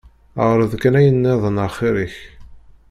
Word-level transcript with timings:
Ԑreḍ 0.49 0.73
kan 0.81 0.95
ayen 0.99 1.17
nniḍen 1.17 1.61
axir-ik. 1.65 2.15